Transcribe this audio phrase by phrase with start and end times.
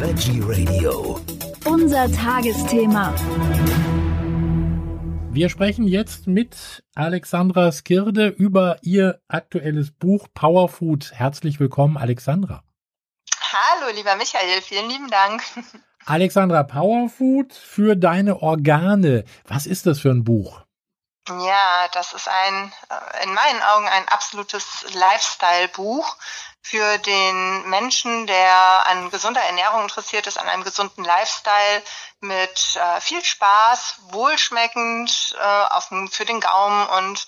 [0.00, 1.18] Veggie Radio.
[1.64, 3.12] Unser Tagesthema.
[5.32, 11.10] Wir sprechen jetzt mit Alexandra Skirde über ihr aktuelles Buch Powerfood.
[11.14, 12.62] Herzlich willkommen, Alexandra.
[13.40, 15.42] Hallo, lieber Michael, vielen lieben Dank.
[16.06, 19.24] Alexandra, Powerfood für deine Organe.
[19.48, 20.67] Was ist das für ein Buch?
[21.28, 26.16] Ja, das ist ein, äh, in meinen Augen ein absolutes Lifestyle-Buch
[26.62, 31.82] für den Menschen, der an gesunder Ernährung interessiert ist, an einem gesunden Lifestyle
[32.20, 37.26] mit äh, viel Spaß, wohlschmeckend äh, auf, für den Gaumen und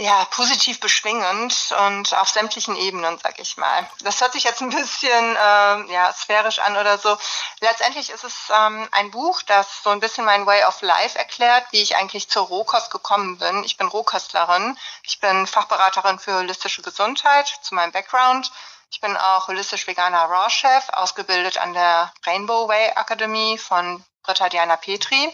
[0.00, 3.86] ja, positiv beschwingend und auf sämtlichen Ebenen, sag ich mal.
[4.00, 7.18] Das hört sich jetzt ein bisschen äh, ja, sphärisch an oder so.
[7.60, 11.66] Letztendlich ist es ähm, ein Buch, das so ein bisschen mein Way of Life erklärt,
[11.72, 13.62] wie ich eigentlich zur Rohkost gekommen bin.
[13.62, 18.50] Ich bin Rohkostlerin, ich bin Fachberaterin für holistische Gesundheit zu meinem Background.
[18.90, 24.76] Ich bin auch holistisch veganer Raw-Chef, ausgebildet an der Rainbow Way Akademie von Britta Diana
[24.76, 25.30] Petri.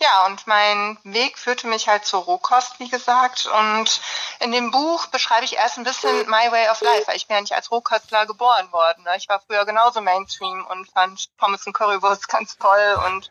[0.00, 3.46] Ja, und mein Weg führte mich halt zur Rohkost, wie gesagt.
[3.46, 4.00] Und
[4.40, 7.36] in dem Buch beschreibe ich erst ein bisschen my way of life, weil ich bin
[7.36, 9.02] ja nicht als Rohkostler geboren worden.
[9.04, 9.16] Ne?
[9.16, 13.30] Ich war früher genauso Mainstream und fand Pommes und Currywurst ganz toll und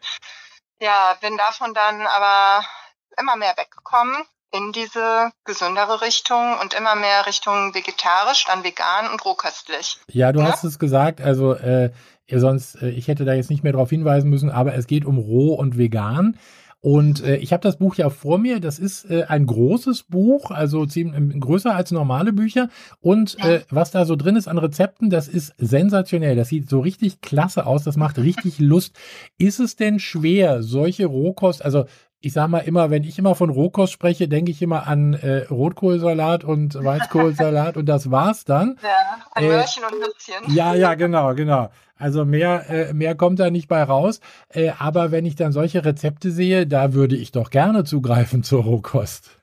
[0.80, 2.66] ja, bin davon dann aber
[3.17, 9.23] immer mehr weggekommen in diese gesündere Richtung und immer mehr Richtung vegetarisch, dann vegan und
[9.25, 9.99] rohköstlich.
[10.08, 10.47] Ja, du ja?
[10.47, 11.92] hast es gesagt, also äh,
[12.30, 15.17] sonst, äh, ich hätte da jetzt nicht mehr darauf hinweisen müssen, aber es geht um
[15.17, 16.38] roh und vegan.
[16.80, 18.59] Und äh, ich habe das Buch ja vor mir.
[18.59, 22.70] Das ist äh, ein großes Buch, also ziemlich äh, größer als normale Bücher.
[23.02, 26.36] Und äh, was da so drin ist an Rezepten, das ist sensationell.
[26.36, 27.83] Das sieht so richtig klasse aus.
[27.83, 28.95] Das macht richtig Lust.
[29.39, 31.86] Ist es denn schwer, solche Rohkost, also
[32.19, 35.45] ich sag mal immer, wenn ich immer von Rohkost spreche, denke ich immer an äh,
[35.49, 38.77] Rotkohlsalat und Weißkohlsalat und das war's dann.
[38.81, 38.89] Ja,
[39.33, 40.55] ein äh, Möhrchen und Nützchen.
[40.55, 41.69] Ja, ja, genau, genau.
[41.95, 44.19] Also mehr, äh, mehr kommt da nicht bei raus.
[44.49, 48.63] Äh, aber wenn ich dann solche Rezepte sehe, da würde ich doch gerne zugreifen zur
[48.63, 49.36] Rohkost.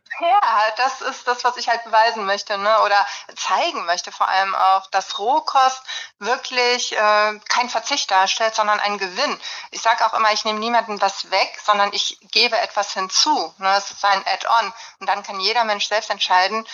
[0.54, 2.80] Ja, das ist das, was ich halt beweisen möchte, ne?
[2.82, 3.04] Oder
[3.34, 5.82] zeigen möchte vor allem auch, dass Rohkost
[6.20, 9.40] wirklich äh, kein Verzicht darstellt, sondern ein Gewinn.
[9.72, 13.52] Ich sage auch immer, ich nehme niemandem was weg, sondern ich gebe etwas hinzu.
[13.58, 13.74] Ne?
[13.76, 14.72] Es ist ein Add-on.
[15.00, 16.64] Und dann kann jeder Mensch selbst entscheiden,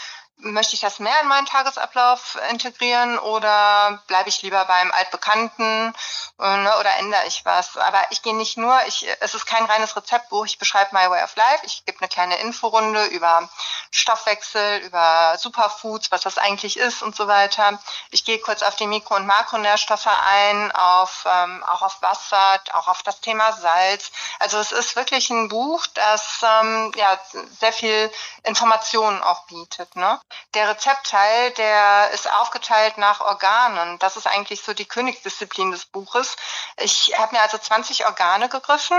[0.43, 5.95] möchte ich das mehr in meinen Tagesablauf integrieren oder bleibe ich lieber beim Altbekannten
[6.39, 7.77] äh, ne, oder ändere ich was?
[7.77, 11.23] Aber ich gehe nicht nur, ich, es ist kein reines Rezeptbuch, ich beschreibe My Way
[11.23, 13.49] of Life, ich gebe eine kleine Inforunde über
[13.91, 17.79] Stoffwechsel, über Superfoods, was das eigentlich ist und so weiter.
[18.11, 22.89] Ich gehe kurz auf die Mikro- und Makronährstoffe ein, auf, ähm, auch auf Wasser, auch
[22.89, 24.11] auf das Thema Salz.
[24.39, 27.19] Also es ist wirklich ein Buch, das ähm, ja,
[27.59, 28.11] sehr viel
[28.45, 29.95] Informationen auch bietet.
[29.97, 30.21] Ne?
[30.55, 33.99] Der Rezeptteil, der ist aufgeteilt nach Organen.
[33.99, 36.37] Das ist eigentlich so die Königsdisziplin des Buches.
[36.77, 38.97] Ich habe mir also 20 Organe gegriffen,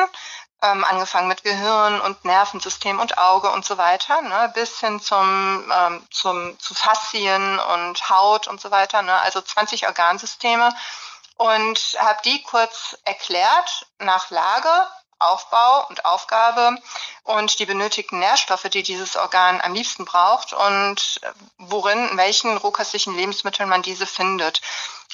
[0.61, 5.71] ähm, angefangen mit Gehirn und Nervensystem und Auge und so weiter, ne, bis hin zum,
[5.75, 10.73] ähm, zum, zu Faszien und Haut und so weiter, ne, also 20 Organsysteme
[11.41, 14.69] und habe die kurz erklärt nach Lage,
[15.21, 16.77] Aufbau und Aufgabe
[17.23, 21.21] und die benötigten Nährstoffe, die dieses Organ am liebsten braucht und
[21.57, 24.61] worin, in welchen rohköstlichen Lebensmitteln man diese findet.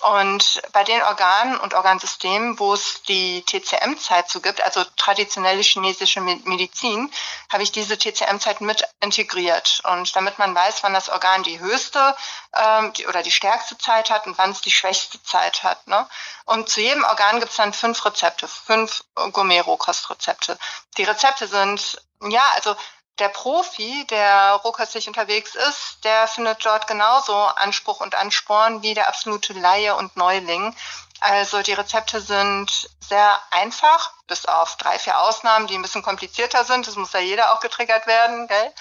[0.01, 6.21] Und bei den Organen und Organsystemen, wo es die TCM-Zeit zu gibt, also traditionelle chinesische
[6.21, 7.11] Medizin,
[7.51, 9.81] habe ich diese TCM-Zeit mit integriert.
[9.91, 12.15] Und damit man weiß, wann das Organ die höchste
[12.55, 15.87] ähm, die, oder die stärkste Zeit hat und wann es die schwächste Zeit hat.
[15.87, 16.07] Ne?
[16.45, 20.59] Und zu jedem Organ gibt es dann fünf Rezepte, fünf Gourmet-Rohkostrezepte.
[20.97, 22.75] Die Rezepte sind, ja, also
[23.19, 29.07] der Profi, der rohköstlich unterwegs ist, der findet dort genauso Anspruch und Ansporn wie der
[29.07, 30.75] absolute Laie und Neuling.
[31.19, 36.63] Also die Rezepte sind sehr einfach, bis auf drei, vier Ausnahmen, die ein bisschen komplizierter
[36.63, 36.87] sind.
[36.87, 38.73] Das muss ja jeder auch getriggert werden, gell?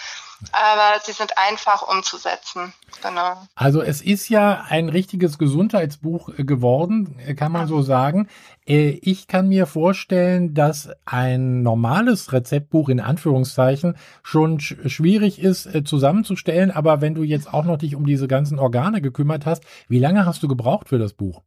[0.52, 2.72] Aber sie sind einfach umzusetzen.
[3.02, 3.42] Genau.
[3.54, 8.28] Also es ist ja ein richtiges Gesundheitsbuch äh, geworden, äh, kann man so sagen.
[8.66, 16.70] Äh, ich kann mir vorstellen, dass ein normales Rezeptbuch in Anführungszeichen schon schwierig ist zusammenzustellen,
[16.70, 20.26] aber wenn du jetzt auch noch dich um diese ganzen Organe gekümmert hast, wie lange
[20.26, 21.42] hast du gebraucht für das Buch?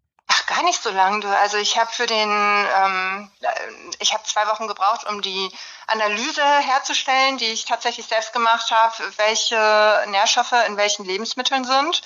[0.50, 1.24] gar nicht so lang.
[1.42, 3.30] Also ich habe für den, ähm,
[4.20, 5.52] habe zwei Wochen gebraucht, um die
[5.88, 12.02] Analyse herzustellen, die ich tatsächlich selbst gemacht habe, welche Nährstoffe in welchen Lebensmitteln sind.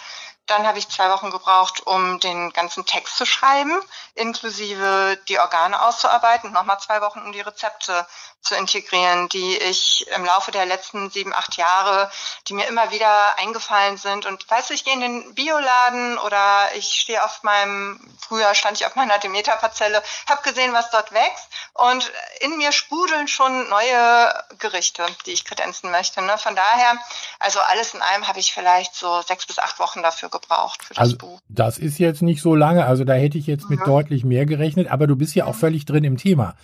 [0.45, 3.79] Dann habe ich zwei Wochen gebraucht, um den ganzen Text zu schreiben,
[4.13, 6.51] inklusive die Organe auszuarbeiten.
[6.51, 8.05] Nochmal zwei Wochen, um die Rezepte
[8.43, 12.11] zu integrieren, die ich im Laufe der letzten sieben, acht Jahre,
[12.47, 14.25] die mir immer wieder eingefallen sind.
[14.25, 18.79] Und weißt du, ich gehe in den Bioladen oder ich stehe auf meinem, früher stand
[18.79, 22.11] ich auf meiner Demeter-Parzelle, habe gesehen, was dort wächst und
[22.41, 26.21] in mir sprudeln schon neue Gerichte, die ich kredenzen möchte.
[26.21, 26.37] Ne?
[26.37, 26.97] Von daher,
[27.39, 30.93] also alles in allem habe ich vielleicht so sechs bis acht Wochen dafür gebraucht für
[30.93, 31.39] das also, Buch.
[31.47, 33.85] Das ist jetzt nicht so lange, also da hätte ich jetzt mit mhm.
[33.85, 36.55] deutlich mehr gerechnet, aber du bist ja auch völlig drin im Thema.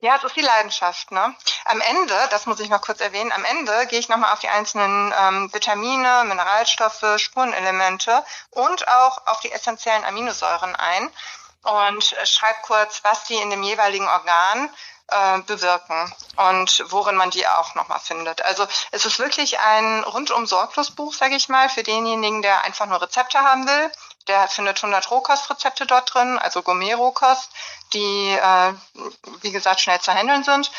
[0.00, 1.10] Ja, es ist die Leidenschaft.
[1.10, 1.34] Ne?
[1.64, 4.48] Am Ende, das muss ich noch kurz erwähnen, am Ende gehe ich nochmal auf die
[4.48, 11.10] einzelnen ähm, Vitamine, Mineralstoffe, Spurenelemente und auch auf die essentiellen Aminosäuren ein
[11.62, 14.70] und äh, schreibe kurz, was die in dem jeweiligen Organ
[15.08, 18.42] äh, bewirken und worin man die auch nochmal findet.
[18.42, 22.86] Also es ist wirklich ein rundum sorglos Buch, sage ich mal, für denjenigen, der einfach
[22.86, 23.92] nur Rezepte haben will.
[24.28, 27.50] Der findet 100 Rohkostrezepte dort drin, also Gourmet-Rohkost,
[27.92, 28.72] die, äh,
[29.40, 30.70] wie gesagt, schnell zu handeln sind.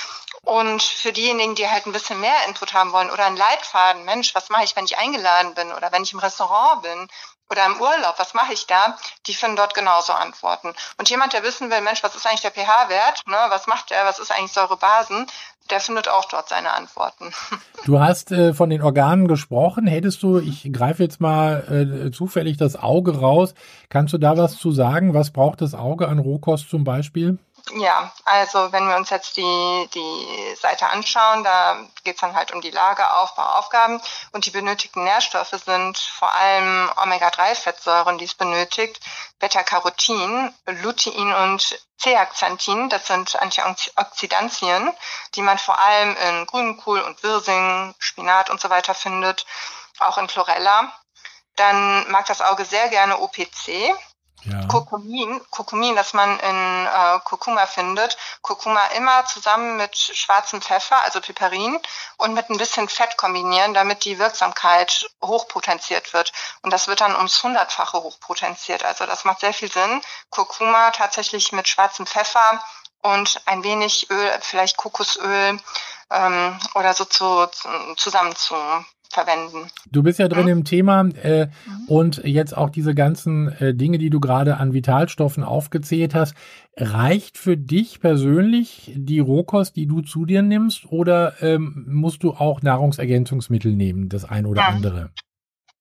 [0.44, 4.34] Und für diejenigen, die halt ein bisschen mehr Input haben wollen oder einen Leitfaden, Mensch,
[4.36, 7.10] was mache ich, wenn ich eingeladen bin oder wenn ich im Restaurant bin
[7.50, 8.98] oder im Urlaub, was mache ich da?
[9.26, 10.74] Die finden dort genauso Antworten.
[10.98, 13.24] Und jemand, der wissen will, Mensch, was ist eigentlich der pH-Wert?
[13.28, 14.06] Ne, was macht er?
[14.06, 15.28] Was ist eigentlich Säurebasen?
[15.70, 17.34] Der findet auch dort seine Antworten.
[17.86, 19.88] Du hast äh, von den Organen gesprochen.
[19.88, 23.54] Hättest du, ich greife jetzt mal äh, zufällig das Auge raus,
[23.88, 25.14] kannst du da was zu sagen?
[25.14, 27.38] Was braucht das Auge an Rohkost zum Beispiel?
[27.76, 32.54] Ja, also wenn wir uns jetzt die, die Seite anschauen, da geht es dann halt
[32.54, 39.02] um die Lageraufbauaufgaben und die benötigten Nährstoffe sind vor allem Omega-3-Fettsäuren, die es benötigt,
[39.40, 44.94] Beta-Carotin, Lutein und Zeaxanthin, das sind Antioxidantien,
[45.36, 49.46] die man vor allem in Grünkohl und Wirsing, Spinat und so weiter findet,
[50.00, 50.94] auch in Chlorella.
[51.56, 53.94] Dann mag das Auge sehr gerne OPC,
[54.44, 54.66] ja.
[54.68, 58.18] Kurkumin, Kurkumin, das man in äh, Kurkuma findet.
[58.42, 61.80] Kurkuma immer zusammen mit schwarzem Pfeffer, also Piperin,
[62.18, 66.32] und mit ein bisschen Fett kombinieren, damit die Wirksamkeit hochpotenziert wird.
[66.62, 68.84] Und das wird dann ums Hundertfache hochpotenziert.
[68.84, 70.02] Also das macht sehr viel Sinn.
[70.30, 72.64] Kurkuma tatsächlich mit schwarzem Pfeffer
[73.02, 75.60] und ein wenig Öl, vielleicht Kokosöl
[76.10, 77.48] ähm, oder so zu,
[77.96, 78.56] zusammen zu
[79.12, 79.70] verwenden.
[79.92, 80.52] Du bist ja drin mhm.
[80.52, 81.52] im Thema äh, mhm.
[81.88, 86.36] und jetzt auch diese ganzen äh, Dinge, die du gerade an Vitalstoffen aufgezählt hast.
[86.76, 92.32] Reicht für dich persönlich die Rohkost, die du zu dir nimmst, oder ähm, musst du
[92.32, 94.68] auch Nahrungsergänzungsmittel nehmen, das ein oder ja.
[94.68, 95.10] andere?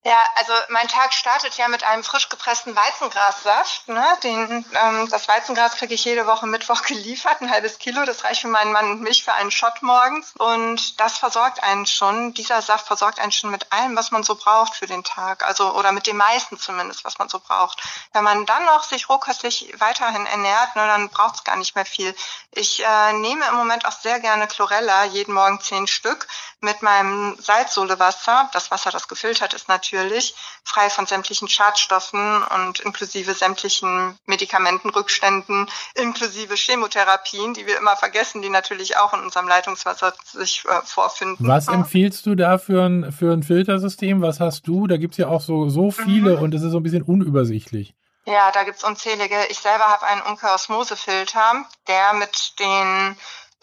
[0.03, 3.89] Ja, also mein Tag startet ja mit einem frisch gepressten Weizengrassaft.
[3.89, 4.05] Ne?
[4.23, 8.05] Den, ähm, das Weizengras kriege ich jede Woche Mittwoch geliefert, ein halbes Kilo.
[8.05, 10.33] Das reicht für meinen Mann und mich für einen Shot morgens.
[10.37, 14.35] Und das versorgt einen schon, dieser Saft versorgt einen schon mit allem, was man so
[14.35, 15.43] braucht für den Tag.
[15.43, 17.81] Also, oder mit dem meisten zumindest, was man so braucht.
[18.13, 21.85] Wenn man dann noch sich rohköstlich weiterhin ernährt, ne, dann braucht es gar nicht mehr
[21.85, 22.15] viel.
[22.51, 26.27] Ich äh, nehme im Moment auch sehr gerne Chlorella, jeden Morgen zehn Stück,
[26.61, 28.49] mit meinem Salzsolewasser.
[28.53, 36.55] Das Wasser, das gefiltert ist natürlich frei von sämtlichen Schadstoffen und inklusive sämtlichen Medikamentenrückständen, inklusive
[36.55, 41.47] Chemotherapien, die wir immer vergessen, die natürlich auch in unserem Leitungswasser sich äh, vorfinden.
[41.47, 44.21] Was empfiehlst du da für ein, für ein Filtersystem?
[44.21, 44.87] Was hast du?
[44.87, 46.43] Da gibt es ja auch so, so viele mhm.
[46.43, 47.93] und es ist so ein bisschen unübersichtlich.
[48.25, 49.37] Ja, da gibt es unzählige.
[49.49, 53.15] Ich selber habe einen Umkehrosmosefilter, der mit den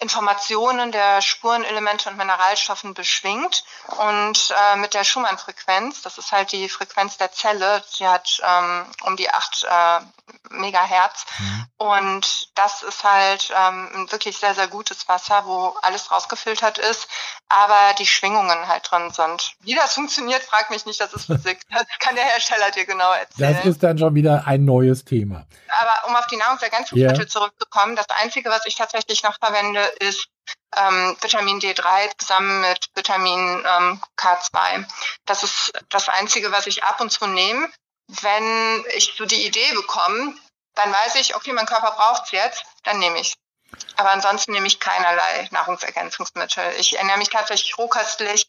[0.04, 3.64] Informationen der Spurenelemente und Mineralstoffen beschwingt
[3.98, 8.84] und äh, mit der Schumann-Frequenz, das ist halt die Frequenz der Zelle, die hat ähm,
[9.04, 10.00] um die acht äh,
[10.50, 11.66] Megahertz mhm.
[11.78, 17.08] und das ist halt ähm, ein wirklich sehr, sehr gutes Wasser, wo alles rausgefiltert ist,
[17.48, 19.54] aber die Schwingungen halt drin sind.
[19.60, 21.60] Wie das funktioniert, frag mich nicht, das ist Physik.
[21.70, 23.54] Das kann der Hersteller dir genau erzählen.
[23.54, 25.46] Das ist dann schon wieder ein neues Thema.
[25.80, 27.26] Aber um auf die Nahrungsergänzungsmittel yeah.
[27.26, 30.28] zurückzukommen, das Einzige, was ich tatsächlich noch verwende, ist
[30.76, 34.86] ähm, Vitamin D3 zusammen mit Vitamin ähm, K2.
[35.26, 37.70] Das ist das Einzige, was ich ab und zu nehme.
[38.08, 40.36] Wenn ich so die Idee bekomme,
[40.74, 43.34] dann weiß ich, okay, mein Körper braucht es jetzt, dann nehme ich
[43.96, 46.74] Aber ansonsten nehme ich keinerlei Nahrungsergänzungsmittel.
[46.78, 48.46] Ich ernähre mich tatsächlich rohköstlich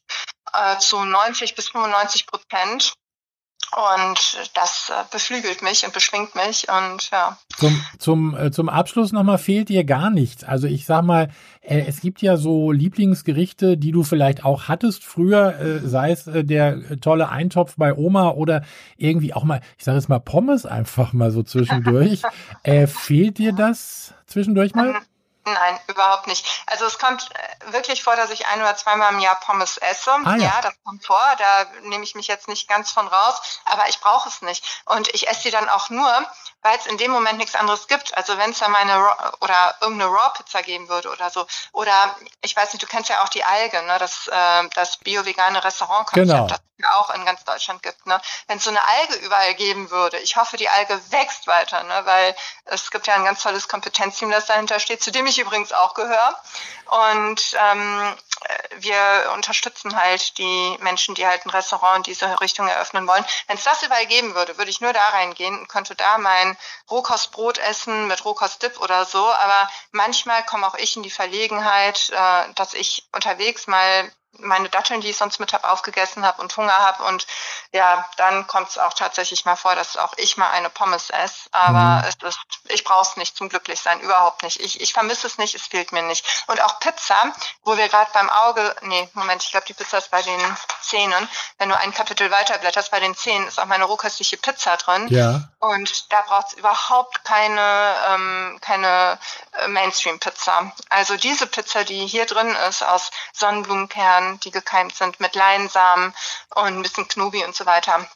[0.54, 2.94] äh, zu 90 bis 95 Prozent
[3.72, 7.38] und das äh, beflügelt mich und beschwingt mich und ja.
[7.58, 10.44] Zum, zum, äh, zum Abschluss nochmal fehlt dir gar nichts.
[10.44, 11.30] Also ich sag mal,
[11.62, 17.00] äh, es gibt ja so Lieblingsgerichte, die du vielleicht auch hattest früher, sei es der
[17.02, 18.64] tolle Eintopf bei Oma oder
[18.98, 22.22] irgendwie auch mal, ich sage jetzt mal Pommes einfach mal so zwischendurch.
[22.64, 24.96] Äh, fehlt dir das zwischendurch mal?
[25.48, 26.64] Nein, überhaupt nicht.
[26.66, 27.30] Also es kommt
[27.68, 30.12] wirklich vor, dass ich ein oder zweimal im Jahr Pommes esse.
[30.12, 30.38] Ah, ja.
[30.38, 30.62] ja.
[30.62, 31.22] das kommt vor.
[31.38, 34.82] Da nehme ich mich jetzt nicht ganz von raus, aber ich brauche es nicht.
[34.86, 36.12] Und ich esse sie dann auch nur,
[36.64, 38.18] weil es in dem Moment nichts anderes gibt.
[38.18, 41.46] Also wenn es da meine Raw oder irgendeine Raw-Pizza geben würde oder so.
[41.74, 44.00] Oder ich weiß nicht, du kennst ja auch die Alge, ne?
[44.00, 46.48] das, äh, das bio-vegane Restaurantkonzept, genau.
[46.48, 48.06] das es auch in ganz Deutschland gibt.
[48.06, 48.20] Ne?
[48.48, 52.02] Wenn es so eine Alge überall geben würde, ich hoffe, die Alge wächst weiter, ne?
[52.06, 55.72] weil es gibt ja ein ganz tolles Kompetenzteam, das dahinter steht, zu dem ich übrigens
[55.72, 56.40] auch gehöre.
[56.88, 58.16] Und ähm,
[58.78, 63.26] wir unterstützen halt die Menschen, die halt ein Restaurant in diese Richtung eröffnen wollen.
[63.48, 66.58] Wenn es das überall geben würde, würde ich nur da reingehen und könnte da mein
[66.90, 69.26] Rohkostbrot essen mit Rohkostdip oder so.
[69.32, 75.02] Aber manchmal komme auch ich in die Verlegenheit, äh, dass ich unterwegs mal meine Datteln,
[75.02, 77.04] die ich sonst mit habe, aufgegessen habe und Hunger habe.
[77.04, 77.28] Und
[77.72, 81.50] ja, dann kommt es auch tatsächlich mal vor, dass auch ich mal eine Pommes esse.
[81.52, 82.08] Aber mhm.
[82.08, 82.40] es ist,
[82.70, 84.60] ich brauche es nicht zum Glücklichsein, überhaupt nicht.
[84.60, 86.26] Ich, ich vermisse es nicht, es fehlt mir nicht.
[86.48, 90.12] Und auch Pizza, wo wir gerade beim Auge, nee, Moment, ich glaube, die Pizza ist
[90.12, 91.28] bei den Zähnen.
[91.58, 95.08] Wenn du ein Kapitel weiterblätterst, bei den Zähnen ist auch meine rohköstliche Pizza drin.
[95.10, 95.50] Ja.
[95.60, 99.18] Und da braucht es überhaupt keine, ähm, keine
[99.54, 100.72] äh, Mainstream-Pizza.
[100.90, 103.12] Also diese Pizza, die hier drin ist, aus
[104.26, 106.14] Sonnenblumenkernen, die gekeimt sind, mit Leinsamen
[106.56, 108.08] und ein bisschen Knobi und so weiter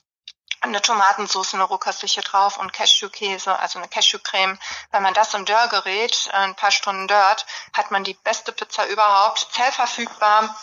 [0.62, 4.58] eine Tomatensauce, eine rohköstliche drauf und Cashewkäse, also eine Cashewcreme.
[4.92, 9.48] Wenn man das im Dörrgerät ein paar Stunden dört, hat man die beste Pizza überhaupt,
[9.52, 10.56] zellverfügbar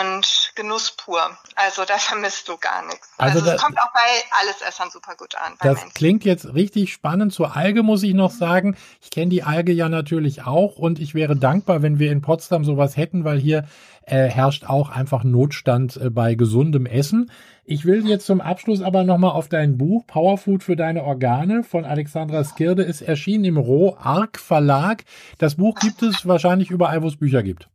[0.00, 1.36] und Genuss pur.
[1.56, 3.08] Also da vermisst du gar nichts.
[3.16, 5.54] Also, also es kommt auch bei Allesessern super gut an.
[5.60, 5.94] Das Menschen.
[5.94, 7.32] klingt jetzt richtig spannend.
[7.32, 11.14] Zur Alge muss ich noch sagen, ich kenne die Alge ja natürlich auch und ich
[11.14, 13.66] wäre dankbar, wenn wir in Potsdam sowas hätten, weil hier
[14.08, 17.30] äh, herrscht auch einfach Notstand äh, bei gesundem Essen.
[17.64, 21.84] Ich will jetzt zum Abschluss aber nochmal auf dein Buch Powerfood für deine Organe von
[21.84, 25.04] Alexandra Skirde ist erschienen im Roh Arc Verlag.
[25.38, 27.68] Das Buch gibt es wahrscheinlich überall, wo es Bücher gibt.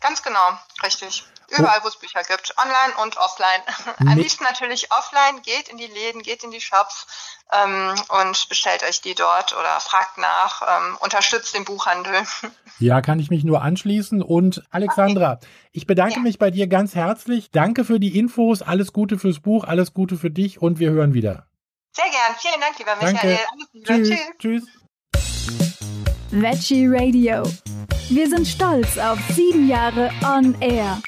[0.00, 1.24] Ganz genau, richtig.
[1.50, 3.62] Überall, wo es Bücher gibt, online und offline.
[4.10, 7.06] Am liebsten natürlich offline, geht in die Läden, geht in die Shops
[7.52, 12.22] ähm, und bestellt euch die dort oder fragt nach, ähm, unterstützt den Buchhandel.
[12.80, 14.22] Ja, kann ich mich nur anschließen.
[14.22, 15.46] Und Alexandra, okay.
[15.72, 16.20] ich bedanke ja.
[16.20, 17.50] mich bei dir ganz herzlich.
[17.50, 21.12] Danke für die Infos, alles Gute fürs Buch, alles Gute für dich und wir hören
[21.12, 21.48] wieder.
[21.90, 22.36] Sehr gern.
[22.38, 23.38] Vielen Dank, lieber Michael.
[23.84, 24.16] Danke.
[24.38, 24.64] Tschüss.
[25.50, 25.77] Tschüss.
[26.30, 27.42] Veggie Radio.
[28.10, 31.00] Wir sind stolz auf sieben Jahre On Air.